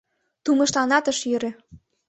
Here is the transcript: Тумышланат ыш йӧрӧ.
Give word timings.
Тумышланат 0.43 1.05
ыш 1.11 1.19
йӧрӧ. 1.29 1.51